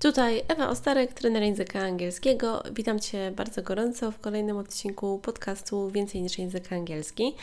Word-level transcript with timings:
Tutaj 0.00 0.42
Ewa 0.48 0.68
Ostarek, 0.68 1.12
trener 1.12 1.42
języka 1.42 1.80
angielskiego. 1.80 2.62
Witam 2.72 3.00
Cię 3.00 3.32
bardzo 3.36 3.62
gorąco 3.62 4.10
w 4.10 4.18
kolejnym 4.18 4.56
odcinku 4.56 5.18
podcastu 5.18 5.90
Więcej 5.90 6.22
niż 6.22 6.38
język 6.38 6.72
angielski. 6.72 7.34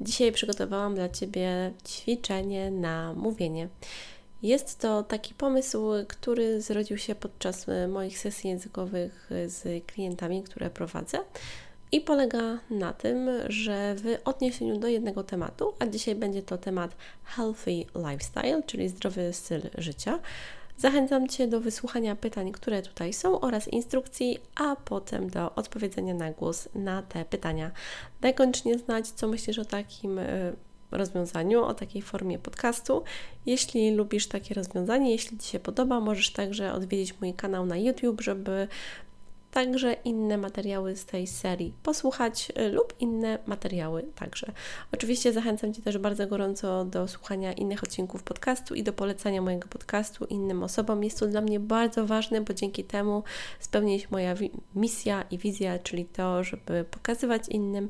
Dzisiaj 0.00 0.32
przygotowałam 0.32 0.94
dla 0.94 1.08
Ciebie 1.08 1.72
ćwiczenie 1.86 2.70
na 2.70 3.12
mówienie. 3.16 3.68
Jest 4.42 4.78
to 4.78 5.02
taki 5.02 5.34
pomysł, 5.34 5.80
który 6.08 6.60
zrodził 6.60 6.98
się 6.98 7.14
podczas 7.14 7.66
moich 7.88 8.18
sesji 8.18 8.50
językowych 8.50 9.30
z 9.46 9.86
klientami, 9.86 10.42
które 10.42 10.70
prowadzę. 10.70 11.18
I 11.92 12.00
polega 12.00 12.58
na 12.70 12.92
tym, 12.92 13.28
że 13.48 13.94
w 13.94 14.18
odniesieniu 14.24 14.78
do 14.78 14.88
jednego 14.88 15.24
tematu, 15.24 15.74
a 15.78 15.86
dzisiaj 15.86 16.14
będzie 16.14 16.42
to 16.42 16.58
temat 16.58 16.96
healthy 17.24 17.84
lifestyle, 18.10 18.62
czyli 18.66 18.88
zdrowy 18.88 19.32
styl 19.32 19.60
życia, 19.78 20.18
Zachęcam 20.78 21.28
Cię 21.28 21.48
do 21.48 21.60
wysłuchania 21.60 22.16
pytań, 22.16 22.52
które 22.52 22.82
tutaj 22.82 23.12
są 23.12 23.40
oraz 23.40 23.68
instrukcji, 23.68 24.38
a 24.54 24.76
potem 24.76 25.30
do 25.30 25.54
odpowiedzenia 25.54 26.14
na 26.14 26.32
głos 26.32 26.68
na 26.74 27.02
te 27.02 27.24
pytania. 27.24 27.70
Daj 28.20 28.34
koniecznie 28.34 28.78
znać, 28.78 29.08
co 29.08 29.28
myślisz 29.28 29.58
o 29.58 29.64
takim 29.64 30.18
e, 30.18 30.52
rozwiązaniu, 30.90 31.64
o 31.64 31.74
takiej 31.74 32.02
formie 32.02 32.38
podcastu. 32.38 33.02
Jeśli 33.46 33.94
lubisz 33.94 34.26
takie 34.26 34.54
rozwiązanie, 34.54 35.10
jeśli 35.10 35.38
Ci 35.38 35.48
się 35.48 35.60
podoba, 35.60 36.00
możesz 36.00 36.30
także 36.30 36.72
odwiedzić 36.72 37.20
mój 37.20 37.34
kanał 37.34 37.66
na 37.66 37.76
YouTube, 37.76 38.20
żeby 38.20 38.68
także 39.56 39.92
inne 39.92 40.38
materiały 40.38 40.96
z 40.96 41.04
tej 41.04 41.26
serii 41.26 41.72
posłuchać 41.82 42.52
y, 42.58 42.68
lub 42.68 42.94
inne 43.00 43.38
materiały 43.46 44.02
także. 44.14 44.52
Oczywiście 44.92 45.32
zachęcam 45.32 45.74
Cię 45.74 45.82
też 45.82 45.98
bardzo 45.98 46.26
gorąco 46.26 46.84
do 46.84 47.08
słuchania 47.08 47.52
innych 47.52 47.82
odcinków 47.82 48.22
podcastu 48.22 48.74
i 48.74 48.82
do 48.82 48.92
polecania 48.92 49.42
mojego 49.42 49.68
podcastu 49.68 50.24
innym 50.24 50.62
osobom. 50.62 51.04
Jest 51.04 51.18
to 51.18 51.26
dla 51.26 51.40
mnie 51.40 51.60
bardzo 51.60 52.06
ważne, 52.06 52.40
bo 52.40 52.54
dzięki 52.54 52.84
temu 52.84 53.22
spełni 53.60 54.00
się 54.00 54.06
moja 54.10 54.34
misja 54.74 55.24
i 55.30 55.38
wizja, 55.38 55.78
czyli 55.78 56.04
to, 56.04 56.44
żeby 56.44 56.84
pokazywać 56.90 57.48
innym, 57.48 57.88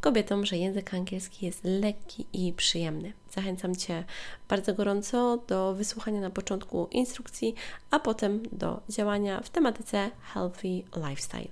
kobietom, 0.00 0.46
że 0.46 0.56
język 0.56 0.94
angielski 0.94 1.46
jest 1.46 1.60
lekki 1.64 2.26
i 2.32 2.52
przyjemny. 2.52 3.12
Zachęcam 3.30 3.76
Cię 3.76 4.04
bardzo 4.48 4.74
gorąco 4.74 5.36
do 5.48 5.74
wysłuchania 5.74 6.20
na 6.20 6.30
początku 6.30 6.88
instrukcji, 6.90 7.54
a 7.90 8.00
potem 8.00 8.42
do 8.52 8.80
działania 8.88 9.40
w 9.40 9.50
tematyce 9.50 10.10
Healthy 10.32 10.82
Lifestyle. 11.08 11.48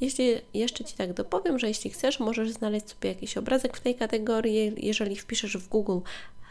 Jeśli 0.00 0.34
jeszcze 0.54 0.84
Ci 0.84 0.96
tak 0.96 1.12
dopowiem, 1.12 1.58
że 1.58 1.68
jeśli 1.68 1.90
chcesz, 1.90 2.20
możesz 2.20 2.50
znaleźć 2.50 2.88
sobie 2.88 3.08
jakiś 3.08 3.36
obrazek 3.36 3.76
w 3.76 3.80
tej 3.80 3.94
kategorii, 3.94 4.74
jeżeli 4.76 5.16
wpiszesz 5.16 5.56
w 5.56 5.68
Google 5.68 5.98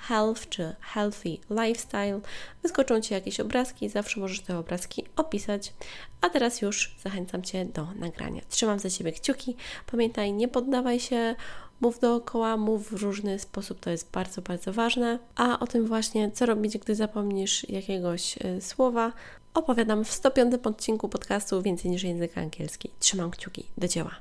health 0.01 0.49
czy 0.49 0.75
healthy 0.81 1.37
lifestyle. 1.49 2.19
Wyskoczą 2.63 3.01
Ci 3.01 3.13
jakieś 3.13 3.39
obrazki, 3.39 3.89
zawsze 3.89 4.19
możesz 4.19 4.39
te 4.39 4.57
obrazki 4.57 5.05
opisać. 5.15 5.73
A 6.21 6.29
teraz 6.29 6.61
już 6.61 6.95
zachęcam 7.03 7.43
Cię 7.43 7.65
do 7.65 7.87
nagrania. 7.93 8.41
Trzymam 8.49 8.79
za 8.79 8.89
Ciebie 8.89 9.11
kciuki. 9.11 9.55
Pamiętaj, 9.91 10.33
nie 10.33 10.47
poddawaj 10.47 10.99
się, 10.99 11.35
mów 11.81 11.99
dookoła, 11.99 12.57
mów 12.57 12.89
w 12.89 13.01
różny 13.01 13.39
sposób, 13.39 13.79
to 13.79 13.89
jest 13.89 14.11
bardzo, 14.11 14.41
bardzo 14.41 14.73
ważne. 14.73 15.19
A 15.35 15.59
o 15.59 15.67
tym 15.67 15.87
właśnie, 15.87 16.31
co 16.31 16.45
robić, 16.45 16.77
gdy 16.77 16.95
zapomnisz 16.95 17.69
jakiegoś 17.69 18.37
y, 18.37 18.61
słowa, 18.61 19.13
opowiadam 19.53 20.05
w 20.05 20.11
105 20.11 20.55
odcinku 20.63 21.09
podcastu 21.09 21.61
Więcej 21.61 21.91
niż 21.91 22.03
język 22.03 22.37
angielski. 22.37 22.89
Trzymam 22.99 23.31
kciuki, 23.31 23.65
do 23.77 23.87
dzieła. 23.87 24.15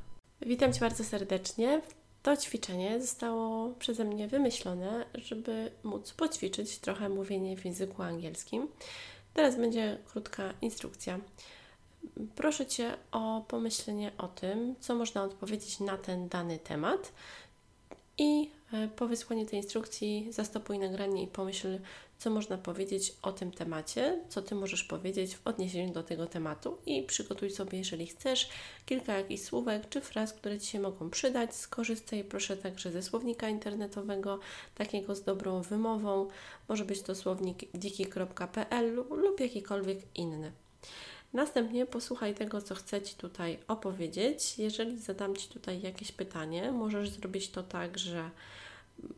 Witam 0.46 0.72
Cię 0.72 0.80
bardzo 0.80 1.04
serdecznie. 1.04 1.80
To 2.22 2.36
ćwiczenie 2.36 3.00
zostało 3.00 3.74
przeze 3.78 4.04
mnie 4.04 4.28
wymyślone, 4.28 5.06
żeby 5.14 5.70
móc 5.82 6.12
poćwiczyć 6.12 6.78
trochę 6.78 7.08
mówienie 7.08 7.56
w 7.56 7.64
języku 7.64 8.02
angielskim. 8.02 8.68
Teraz 9.34 9.56
będzie 9.56 9.98
krótka 10.06 10.54
instrukcja. 10.62 11.20
Proszę 12.36 12.66
Cię 12.66 12.96
o 13.12 13.44
pomyślenie 13.48 14.12
o 14.18 14.28
tym, 14.28 14.74
co 14.80 14.94
można 14.94 15.22
odpowiedzieć 15.22 15.80
na 15.80 15.98
ten 15.98 16.28
dany 16.28 16.58
temat 16.58 17.12
i 18.18 18.50
po 18.96 19.08
wysłaniu 19.08 19.46
tej 19.46 19.58
instrukcji 19.58 20.26
zastopuj 20.30 20.78
nagranie 20.78 21.22
i 21.22 21.26
pomyśl, 21.26 21.78
co 22.18 22.30
można 22.30 22.58
powiedzieć 22.58 23.14
o 23.22 23.32
tym 23.32 23.50
temacie, 23.50 24.18
co 24.28 24.42
Ty 24.42 24.54
możesz 24.54 24.84
powiedzieć 24.84 25.36
w 25.36 25.46
odniesieniu 25.46 25.92
do 25.92 26.02
tego 26.02 26.26
tematu 26.26 26.78
i 26.86 27.02
przygotuj 27.02 27.50
sobie, 27.50 27.78
jeżeli 27.78 28.06
chcesz, 28.06 28.48
kilka 28.86 29.18
jakichś 29.18 29.42
słówek 29.42 29.88
czy 29.88 30.00
fraz, 30.00 30.32
które 30.32 30.58
Ci 30.58 30.66
się 30.66 30.80
mogą 30.80 31.10
przydać. 31.10 31.54
Skorzystaj 31.54 32.24
proszę 32.24 32.56
także 32.56 32.92
ze 32.92 33.02
słownika 33.02 33.48
internetowego, 33.48 34.38
takiego 34.74 35.14
z 35.14 35.22
dobrą 35.22 35.62
wymową. 35.62 36.28
Może 36.68 36.84
być 36.84 37.02
to 37.02 37.14
słownik 37.14 37.72
diki.pl 37.74 38.94
lub 38.94 39.40
jakikolwiek 39.40 39.98
inny. 40.14 40.52
Następnie 41.32 41.86
posłuchaj 41.86 42.34
tego, 42.34 42.62
co 42.62 42.74
chcę 42.74 43.02
Ci 43.02 43.14
tutaj 43.14 43.58
opowiedzieć. 43.68 44.58
Jeżeli 44.58 44.98
zadam 44.98 45.36
Ci 45.36 45.48
tutaj 45.48 45.80
jakieś 45.80 46.12
pytanie, 46.12 46.72
możesz 46.72 47.10
zrobić 47.10 47.50
to 47.50 47.62
tak, 47.62 47.98
że 47.98 48.30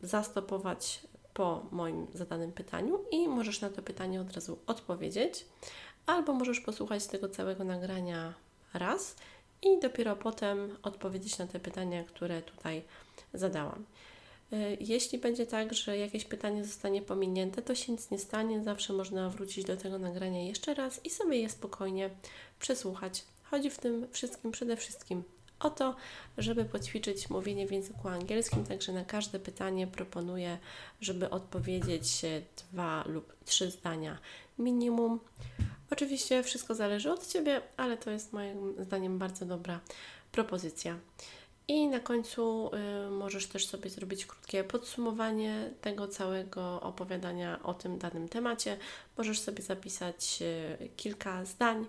zastopować 0.01 0.99
po 1.33 1.65
moim 1.71 2.07
zadanym 2.13 2.51
pytaniu 2.51 2.99
i 3.11 3.27
możesz 3.27 3.61
na 3.61 3.69
to 3.69 3.81
pytanie 3.81 4.21
od 4.21 4.33
razu 4.33 4.57
odpowiedzieć, 4.67 5.45
albo 6.05 6.33
możesz 6.33 6.59
posłuchać 6.59 7.07
tego 7.07 7.29
całego 7.29 7.63
nagrania 7.63 8.33
raz 8.73 9.15
i 9.61 9.79
dopiero 9.79 10.15
potem 10.15 10.77
odpowiedzieć 10.83 11.37
na 11.37 11.47
te 11.47 11.59
pytania, 11.59 12.03
które 12.03 12.41
tutaj 12.41 12.81
zadałam. 13.33 13.85
Y, 14.53 14.77
jeśli 14.79 15.17
będzie 15.17 15.45
tak, 15.45 15.73
że 15.73 15.97
jakieś 15.97 16.25
pytanie 16.25 16.65
zostanie 16.65 17.01
pominięte, 17.01 17.61
to 17.61 17.75
się 17.75 17.91
nic 17.91 18.11
nie 18.11 18.19
stanie, 18.19 18.63
zawsze 18.63 18.93
można 18.93 19.29
wrócić 19.29 19.65
do 19.65 19.77
tego 19.77 19.99
nagrania 19.99 20.43
jeszcze 20.43 20.73
raz 20.73 21.05
i 21.05 21.09
sobie 21.09 21.37
je 21.37 21.49
spokojnie 21.49 22.09
przesłuchać. 22.59 23.23
Chodzi 23.43 23.69
w 23.69 23.77
tym 23.77 24.07
wszystkim 24.11 24.51
przede 24.51 24.77
wszystkim 24.77 25.23
o 25.59 25.69
to, 25.69 25.95
żeby 26.37 26.65
poćwiczyć 26.65 27.29
mówienie 27.29 27.67
w 27.67 27.71
języku 27.71 28.07
angielskim, 28.07 28.65
także 28.65 28.93
na 28.93 29.05
każde 29.05 29.39
pytanie 29.39 29.87
proponuję, 29.87 30.57
żeby 31.01 31.29
odpowiedzieć 31.29 32.21
dwa 32.57 33.03
lub 33.07 33.33
trzy 33.45 33.71
zdania 33.71 34.17
minimum. 34.59 35.19
Oczywiście 35.91 36.43
wszystko 36.43 36.75
zależy 36.75 37.11
od 37.11 37.27
Ciebie, 37.27 37.61
ale 37.77 37.97
to 37.97 38.11
jest 38.11 38.33
moim 38.33 38.83
zdaniem 38.83 39.19
bardzo 39.19 39.45
dobra 39.45 39.79
propozycja. 40.31 40.99
I 41.67 41.87
na 41.87 41.99
końcu 41.99 42.71
y, 43.07 43.09
możesz 43.09 43.47
też 43.47 43.67
sobie 43.67 43.89
zrobić 43.89 44.25
krótkie 44.25 44.63
podsumowanie 44.63 45.71
tego 45.81 46.07
całego 46.07 46.81
opowiadania 46.81 47.63
o 47.63 47.73
tym 47.73 47.97
danym 47.97 48.29
temacie. 48.29 48.77
Możesz 49.17 49.39
sobie 49.39 49.63
zapisać 49.63 50.39
y, 50.41 50.89
kilka 50.97 51.45
zdań 51.45 51.85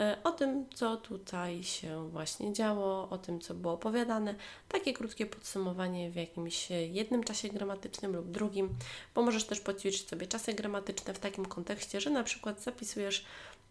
y, 0.00 0.22
o 0.24 0.30
tym, 0.30 0.66
co 0.74 0.96
tutaj 0.96 1.62
się 1.62 2.08
właśnie 2.08 2.52
działo, 2.52 3.08
o 3.10 3.18
tym, 3.18 3.40
co 3.40 3.54
było 3.54 3.72
opowiadane. 3.72 4.34
Takie 4.68 4.92
krótkie 4.92 5.26
podsumowanie 5.26 6.10
w 6.10 6.16
jakimś 6.16 6.70
jednym 6.70 7.24
czasie 7.24 7.48
gramatycznym 7.48 8.16
lub 8.16 8.30
drugim, 8.30 8.68
bo 9.14 9.22
możesz 9.22 9.44
też 9.44 9.60
poćwiczyć 9.60 10.08
sobie 10.08 10.26
czasy 10.26 10.54
gramatyczne 10.54 11.14
w 11.14 11.18
takim 11.18 11.46
kontekście, 11.46 12.00
że 12.00 12.10
na 12.10 12.22
przykład 12.22 12.62
zapisujesz 12.62 13.24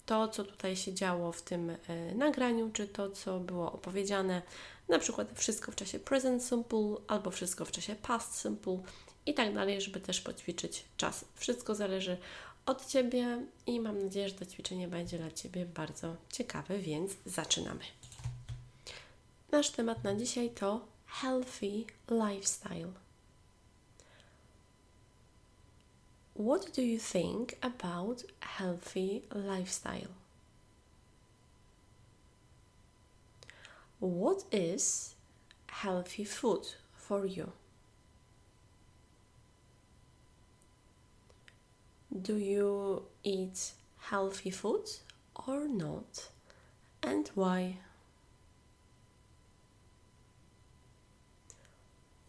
to, 0.05 0.27
co 0.27 0.43
tutaj 0.43 0.75
się 0.75 0.93
działo 0.93 1.31
w 1.31 1.41
tym 1.41 1.77
nagraniu, 2.15 2.69
czy 2.73 2.87
to, 2.87 3.09
co 3.09 3.39
było 3.39 3.71
opowiedziane 3.71 4.41
na 4.89 4.99
przykład 4.99 5.27
wszystko 5.35 5.71
w 5.71 5.75
czasie 5.75 5.99
present 5.99 6.43
simple 6.43 6.95
albo 7.07 7.31
wszystko 7.31 7.65
w 7.65 7.71
czasie 7.71 7.95
past 7.95 8.41
simple 8.41 8.79
i 9.25 9.33
tak 9.33 9.53
dalej, 9.53 9.81
żeby 9.81 9.99
też 9.99 10.21
poćwiczyć 10.21 10.85
czas. 10.97 11.25
Wszystko 11.35 11.75
zależy 11.75 12.17
od 12.65 12.87
Ciebie 12.87 13.45
i 13.67 13.79
mam 13.79 14.03
nadzieję, 14.03 14.29
że 14.29 14.35
to 14.35 14.45
ćwiczenie 14.45 14.87
będzie 14.87 15.17
dla 15.17 15.31
Ciebie 15.31 15.65
bardzo 15.65 16.15
ciekawe, 16.33 16.77
więc 16.77 17.11
zaczynamy. 17.25 17.83
Nasz 19.51 19.69
temat 19.69 20.03
na 20.03 20.15
dzisiaj 20.15 20.49
to 20.49 20.87
healthy 21.05 21.85
lifestyle. 22.09 22.91
What 26.41 26.73
do 26.73 26.81
you 26.81 26.97
think 26.97 27.59
about 27.61 28.23
healthy 28.39 29.25
lifestyle? 29.31 30.15
What 33.99 34.45
is 34.51 35.13
healthy 35.67 36.23
food 36.23 36.65
for 36.95 37.27
you? 37.27 37.51
Do 42.19 42.37
you 42.37 43.03
eat 43.23 43.73
healthy 43.99 44.49
food 44.49 44.89
or 45.47 45.67
not? 45.67 46.29
And 47.03 47.29
why? 47.35 47.77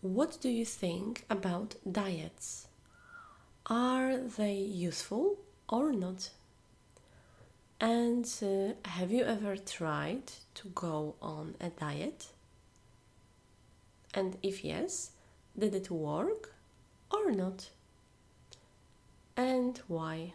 What 0.02 0.36
do 0.42 0.50
you 0.50 0.66
think 0.66 1.24
about 1.30 1.76
diets? 1.90 2.66
Are 3.66 4.18
they 4.18 4.54
useful 4.54 5.38
or 5.68 5.92
not? 5.92 6.30
And 7.80 8.26
uh, 8.42 8.88
have 8.88 9.10
you 9.10 9.24
ever 9.24 9.56
tried 9.56 10.32
to 10.54 10.68
go 10.68 11.14
on 11.20 11.54
a 11.60 11.70
diet? 11.70 12.28
And 14.14 14.36
if 14.42 14.64
yes, 14.64 15.10
did 15.58 15.74
it 15.74 15.90
work 15.90 16.54
or 17.10 17.32
not? 17.32 17.70
And 19.36 19.80
why? 19.88 20.34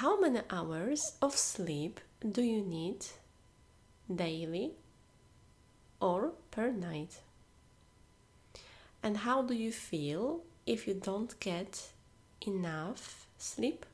how 0.00 0.18
many 0.18 0.40
hours 0.48 1.12
of 1.20 1.36
sleep 1.36 2.00
do 2.26 2.40
you 2.40 2.62
need 2.62 3.04
daily 4.08 4.72
or 6.00 6.32
per 6.50 6.70
night? 6.70 7.20
And 9.02 9.18
how 9.18 9.42
do 9.42 9.54
you 9.54 9.72
feel 9.72 10.42
if 10.66 10.86
you 10.86 10.94
don't 10.94 11.38
get 11.40 11.88
enough 12.46 13.26
sleep? 13.38 13.86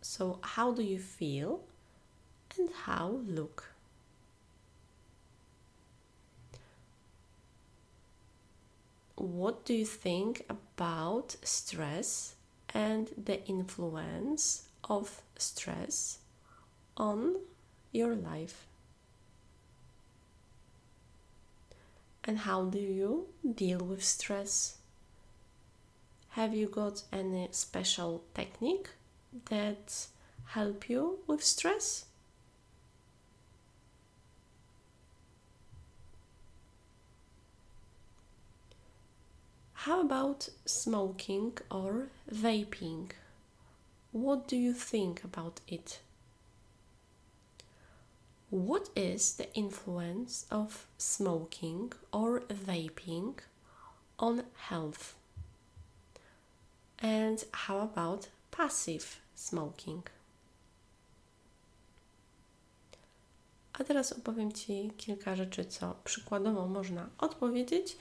So, 0.00 0.38
how 0.42 0.72
do 0.72 0.82
you 0.82 0.98
feel 0.98 1.60
and 2.56 2.70
how 2.84 3.20
look? 3.26 3.72
What 9.16 9.64
do 9.64 9.74
you 9.74 9.84
think 9.84 10.44
about 10.48 11.36
stress 11.42 12.36
and 12.72 13.10
the 13.16 13.44
influence 13.46 14.68
of 14.84 15.22
stress 15.36 16.18
on 16.96 17.36
your 17.90 18.14
life? 18.14 18.66
And 22.28 22.40
how 22.40 22.66
do 22.66 22.78
you 22.78 23.28
deal 23.54 23.78
with 23.78 24.04
stress? 24.04 24.76
Have 26.32 26.52
you 26.54 26.68
got 26.68 27.04
any 27.10 27.48
special 27.52 28.22
technique 28.34 28.90
that 29.48 30.08
help 30.48 30.90
you 30.90 31.20
with 31.26 31.42
stress? 31.42 32.04
How 39.72 40.02
about 40.02 40.50
smoking 40.66 41.56
or 41.70 42.08
vaping? 42.30 43.12
What 44.12 44.46
do 44.46 44.56
you 44.58 44.74
think 44.74 45.24
about 45.24 45.62
it? 45.66 46.00
What 48.50 48.88
is 48.96 49.34
the 49.34 49.52
influence 49.54 50.46
of 50.50 50.86
smoking 50.96 51.92
or 52.10 52.40
vaping 52.48 53.34
on 54.18 54.42
health? 54.70 55.16
And 56.98 57.44
how 57.52 57.80
about 57.80 58.28
passive 58.50 59.20
smoking? 59.34 60.02
A 63.72 63.84
teraz 63.84 64.12
opowiem 64.12 64.52
Ci 64.52 64.92
kilka 64.96 65.36
rzeczy, 65.36 65.64
co 65.64 65.94
przykładowo 66.04 66.68
można 66.68 67.08
odpowiedzieć 67.18 67.96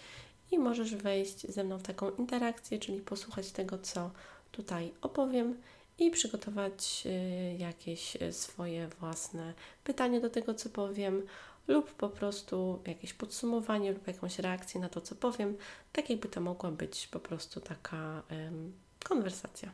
i 0.51 0.59
możesz 0.59 0.95
wejść 0.95 1.51
ze 1.51 1.63
mną 1.63 1.77
w 1.77 1.83
taką 1.83 2.11
interakcję, 2.11 2.79
czyli 2.79 3.01
posłuchać 3.01 3.51
tego, 3.51 3.77
co 3.77 4.11
tutaj 4.51 4.93
opowiem 5.01 5.61
i 5.99 6.11
przygotować 6.11 7.03
y, 7.05 7.57
jakieś 7.57 8.15
y, 8.15 8.33
swoje 8.33 8.87
własne 8.87 9.53
pytanie 9.83 10.21
do 10.21 10.29
tego, 10.29 10.53
co 10.53 10.69
powiem, 10.69 11.27
lub 11.67 11.93
po 11.93 12.09
prostu 12.09 12.81
jakieś 12.85 13.13
podsumowanie 13.13 13.91
lub 13.91 14.07
jakąś 14.07 14.39
reakcję 14.39 14.81
na 14.81 14.89
to, 14.89 15.01
co 15.01 15.15
powiem, 15.15 15.57
tak 15.93 16.09
jakby 16.09 16.29
to 16.29 16.41
mogła 16.41 16.71
być 16.71 17.07
po 17.07 17.19
prostu 17.19 17.61
taka 17.61 18.23
um, 18.31 18.73
konwersacja. 19.03 19.71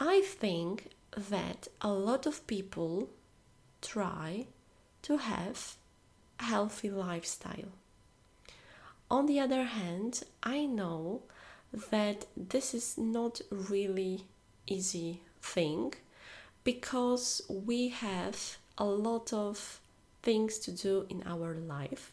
I 0.00 0.22
think 0.40 0.82
that 1.30 1.68
a 1.80 1.92
lot 1.92 2.26
of 2.26 2.40
people 2.40 3.06
try 3.80 4.46
to 5.02 5.18
have 5.18 5.76
a 6.38 6.44
healthy 6.44 6.90
lifestyle. 6.90 7.70
On 9.08 9.26
the 9.26 9.44
other 9.44 9.64
hand, 9.64 10.24
I 10.42 10.66
know 10.66 11.22
that 11.90 12.26
this 12.50 12.74
is 12.74 12.98
not 12.98 13.42
really 13.50 14.24
easy 14.66 15.20
thing 15.40 15.94
because 16.64 17.42
we 17.48 17.88
have 17.88 18.56
a 18.78 18.84
lot 18.84 19.32
of 19.32 19.80
things 20.22 20.58
to 20.58 20.72
do 20.72 21.06
in 21.08 21.22
our 21.26 21.54
life. 21.54 22.12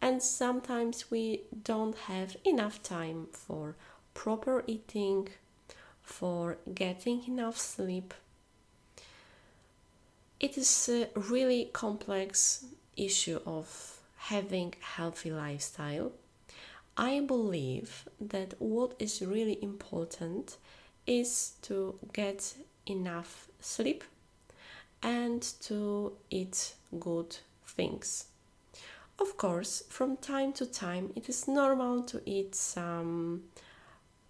And 0.00 0.22
sometimes 0.22 1.10
we 1.10 1.42
don't 1.62 1.96
have 1.96 2.36
enough 2.44 2.82
time 2.82 3.28
for 3.32 3.76
proper 4.14 4.64
eating 4.66 5.28
for 6.04 6.58
getting 6.74 7.24
enough 7.26 7.58
sleep. 7.58 8.14
It 10.38 10.58
is 10.58 10.88
a 10.88 11.08
really 11.18 11.70
complex 11.72 12.66
issue 12.96 13.40
of 13.46 13.98
having 14.16 14.74
healthy 14.80 15.32
lifestyle. 15.32 16.12
I 16.96 17.20
believe 17.20 18.06
that 18.20 18.54
what 18.60 18.94
is 18.98 19.22
really 19.22 19.58
important 19.62 20.58
is 21.06 21.52
to 21.62 21.98
get 22.12 22.54
enough 22.86 23.48
sleep 23.60 24.04
and 25.02 25.42
to 25.60 26.12
eat 26.30 26.74
good 26.98 27.36
things. 27.66 28.26
Of 29.18 29.36
course, 29.36 29.84
from 29.88 30.16
time 30.16 30.52
to 30.54 30.66
time, 30.66 31.12
it 31.14 31.28
is 31.28 31.46
normal 31.46 32.02
to 32.04 32.20
eat 32.26 32.54
some 32.54 33.44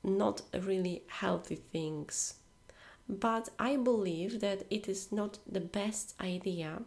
not 0.03 0.43
really 0.53 1.03
healthy 1.07 1.57
things. 1.57 2.35
But 3.09 3.49
I 3.59 3.77
believe 3.77 4.41
that 4.41 4.65
it 4.71 4.89
is 4.89 5.11
not 5.11 5.39
the 5.51 5.61
best 5.61 6.15
idea 6.21 6.83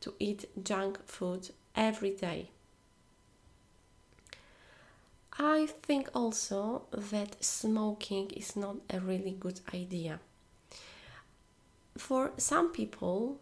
to 0.00 0.14
eat 0.18 0.46
junk 0.62 1.06
food 1.06 1.50
every 1.74 2.10
day. 2.10 2.50
I 5.40 5.66
think 5.66 6.08
also 6.14 6.86
that 6.90 7.44
smoking 7.44 8.30
is 8.30 8.56
not 8.56 8.78
a 8.90 8.98
really 8.98 9.30
good 9.30 9.60
idea. 9.72 10.18
For 11.96 12.32
some 12.36 12.72
people, 12.72 13.38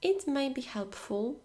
it 0.00 0.26
may 0.26 0.48
be 0.48 0.62
helpful, 0.62 1.36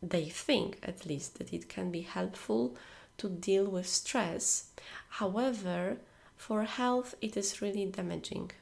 they 0.00 0.28
think 0.28 0.78
at 0.84 1.04
least 1.04 1.38
that 1.38 1.52
it 1.52 1.68
can 1.68 1.90
be 1.90 2.02
helpful 2.02 2.76
to 3.18 3.28
deal 3.28 3.66
with 3.66 3.88
stress. 3.88 4.70
However, 5.08 5.98
for 6.36 6.62
health, 6.62 7.16
it 7.20 7.36
is 7.36 7.60
really 7.60 7.86
damaging. 7.86 8.52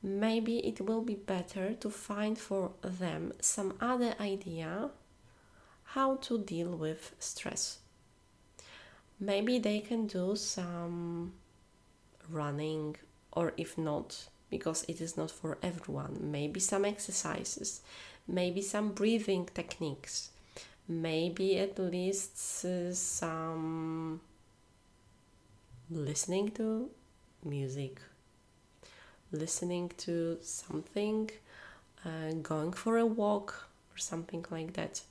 Maybe 0.00 0.58
it 0.58 0.80
will 0.80 1.02
be 1.02 1.16
better 1.16 1.74
to 1.74 1.90
find 1.90 2.38
for 2.38 2.70
them 2.82 3.32
some 3.40 3.74
other 3.80 4.14
idea 4.20 4.90
how 5.94 6.16
to 6.16 6.38
deal 6.38 6.76
with 6.76 7.16
stress 7.18 7.78
maybe 9.20 9.58
they 9.58 9.80
can 9.80 10.06
do 10.06 10.36
some 10.36 11.32
running 12.28 12.96
or 13.32 13.52
if 13.56 13.76
not 13.76 14.28
because 14.50 14.84
it 14.84 15.00
is 15.00 15.16
not 15.16 15.30
for 15.30 15.58
everyone. 15.62 16.18
Maybe 16.20 16.60
some 16.60 16.84
exercises 16.84 17.80
maybe 18.26 18.62
some 18.62 18.92
breathing 18.92 19.48
techniques 19.54 20.30
maybe 20.88 21.58
at 21.58 21.78
least 21.78 22.64
uh, 22.64 22.92
some 22.92 24.20
listening 25.90 26.50
to 26.50 26.90
music 27.44 28.00
listening 29.30 29.90
to 29.96 30.38
something 30.40 31.30
uh, 32.04 32.32
going 32.42 32.72
for 32.72 32.96
a 32.98 33.06
walk 33.06 33.68
or 33.94 33.98
something 33.98 34.44
like 34.50 34.72
that 34.72 35.02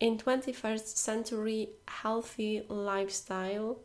in 0.00 0.16
21st 0.16 0.96
century 0.96 1.68
healthy 1.86 2.62
lifestyle 2.68 3.78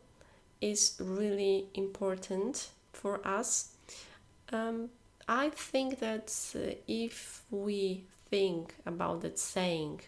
is 0.60 0.96
really 0.98 1.68
important 1.74 2.70
for 2.92 3.20
us. 3.26 3.76
Um, 4.52 4.90
i 5.28 5.50
think 5.50 5.98
that 5.98 6.32
uh, 6.54 6.74
if 6.86 7.42
we 7.50 8.04
think 8.30 8.74
about 8.86 9.22
that 9.22 9.38
saying 9.38 10.00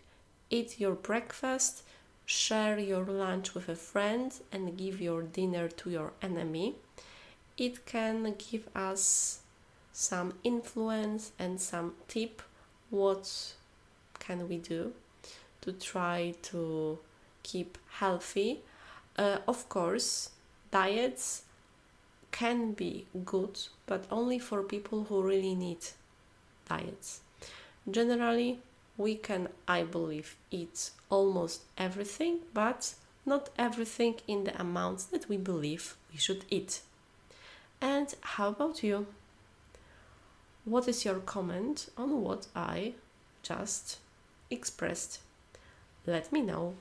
eat 0.48 0.78
your 0.78 0.94
breakfast 0.94 1.82
share 2.24 2.78
your 2.78 3.04
lunch 3.04 3.54
with 3.54 3.68
a 3.68 3.74
friend 3.74 4.32
and 4.52 4.76
give 4.76 5.00
your 5.00 5.22
dinner 5.22 5.68
to 5.68 5.90
your 5.90 6.12
enemy 6.22 6.76
it 7.56 7.84
can 7.84 8.34
give 8.38 8.68
us 8.76 9.40
some 9.92 10.34
influence 10.44 11.32
and 11.38 11.60
some 11.60 11.94
tip 12.06 12.42
what 12.90 13.54
can 14.20 14.48
we 14.48 14.58
do 14.58 14.92
to 15.62 15.72
try 15.72 16.34
to 16.42 16.98
keep 17.42 17.78
healthy. 17.90 18.60
Uh, 19.16 19.38
of 19.46 19.68
course, 19.68 20.30
diets 20.70 21.42
can 22.30 22.72
be 22.72 23.06
good, 23.24 23.58
but 23.86 24.04
only 24.10 24.38
for 24.38 24.62
people 24.62 25.04
who 25.04 25.22
really 25.22 25.54
need 25.54 25.78
diets. 26.68 27.20
Generally, 27.90 28.60
we 28.96 29.14
can, 29.14 29.48
I 29.66 29.84
believe, 29.84 30.36
eat 30.50 30.90
almost 31.08 31.62
everything, 31.78 32.40
but 32.52 32.94
not 33.24 33.48
everything 33.56 34.16
in 34.26 34.44
the 34.44 34.60
amounts 34.60 35.04
that 35.04 35.28
we 35.28 35.36
believe 35.36 35.96
we 36.12 36.18
should 36.18 36.44
eat. 36.50 36.80
And 37.80 38.14
how 38.20 38.48
about 38.48 38.82
you? 38.82 39.06
What 40.64 40.88
is 40.88 41.04
your 41.04 41.20
comment 41.20 41.88
on 41.96 42.22
what 42.22 42.48
I 42.54 42.94
just 43.42 43.98
expressed? 44.50 45.20
Let 46.08 46.32
me 46.32 46.40
know. 46.40 46.74